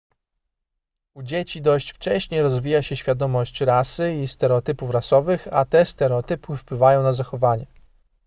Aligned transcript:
u 1.13 1.23
dzieci 1.23 1.61
dość 1.61 1.91
wcześnie 1.91 2.41
rozwija 2.41 2.81
się 2.81 2.95
świadomość 2.95 3.61
rasy 3.61 4.15
i 4.15 4.27
stereotypów 4.27 4.89
rasowych 4.89 5.47
a 5.51 5.65
te 5.65 5.85
stereotypy 5.85 6.57
wpływają 6.57 7.03
na 7.03 7.11
zachowanie 7.11 7.65